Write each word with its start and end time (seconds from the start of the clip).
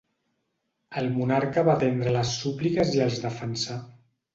El 1.01 1.11
monarca 1.19 1.65
va 1.69 1.75
atendre 1.77 2.17
les 2.19 2.35
súpliques 2.41 2.99
i 2.99 3.09
els 3.11 3.23
defensà. 3.31 3.85